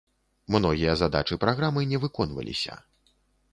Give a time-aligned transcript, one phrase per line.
[0.55, 2.81] Многія задачы праграмы не выконваліся.